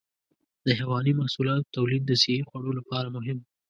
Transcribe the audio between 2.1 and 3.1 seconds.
صحي خوړو لپاره